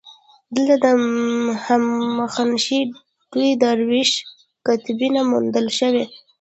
دلته 0.55 0.73
د 0.97 0.97
هخامنشي 2.23 2.79
دورې 3.31 3.51
د 3.55 3.59
داریوش 3.63 4.11
کتیبه 4.65 5.07
موندل 5.31 5.67
شوې 5.79 6.05